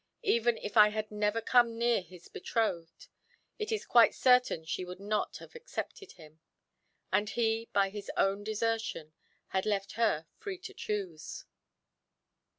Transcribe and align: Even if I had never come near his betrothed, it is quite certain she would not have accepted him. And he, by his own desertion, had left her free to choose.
Even 0.23 0.57
if 0.57 0.77
I 0.77 0.87
had 0.89 1.11
never 1.11 1.41
come 1.41 1.77
near 1.77 2.01
his 2.01 2.27
betrothed, 2.27 3.05
it 3.59 3.71
is 3.71 3.85
quite 3.85 4.15
certain 4.15 4.65
she 4.65 4.83
would 4.83 4.99
not 4.99 5.37
have 5.37 5.53
accepted 5.53 6.13
him. 6.13 6.39
And 7.13 7.29
he, 7.29 7.69
by 7.71 7.91
his 7.91 8.09
own 8.17 8.43
desertion, 8.43 9.13
had 9.49 9.67
left 9.67 9.91
her 9.91 10.25
free 10.39 10.57
to 10.57 10.73
choose. 10.73 11.45